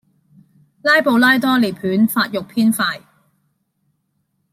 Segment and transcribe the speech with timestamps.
[0.81, 3.01] 拉布拉多獵犬發育偏快